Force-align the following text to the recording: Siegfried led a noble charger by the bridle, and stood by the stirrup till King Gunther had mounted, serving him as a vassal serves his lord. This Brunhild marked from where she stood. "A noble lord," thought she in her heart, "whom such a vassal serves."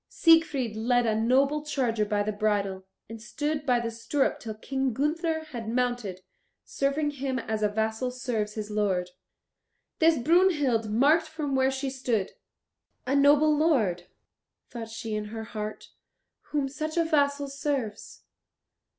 Siegfried 0.09 0.75
led 0.75 1.05
a 1.05 1.13
noble 1.13 1.63
charger 1.63 2.05
by 2.05 2.23
the 2.23 2.31
bridle, 2.31 2.87
and 3.07 3.21
stood 3.21 3.67
by 3.67 3.79
the 3.79 3.91
stirrup 3.91 4.39
till 4.39 4.55
King 4.55 4.93
Gunther 4.93 5.41
had 5.51 5.69
mounted, 5.69 6.21
serving 6.63 7.11
him 7.11 7.37
as 7.37 7.61
a 7.61 7.69
vassal 7.69 8.09
serves 8.09 8.55
his 8.55 8.71
lord. 8.71 9.11
This 9.99 10.17
Brunhild 10.17 10.89
marked 10.89 11.27
from 11.27 11.53
where 11.53 11.69
she 11.69 11.91
stood. 11.91 12.31
"A 13.05 13.15
noble 13.15 13.55
lord," 13.55 14.07
thought 14.71 14.89
she 14.89 15.13
in 15.13 15.25
her 15.25 15.43
heart, 15.43 15.89
"whom 16.45 16.67
such 16.67 16.97
a 16.97 17.05
vassal 17.05 17.47
serves." 17.47 18.23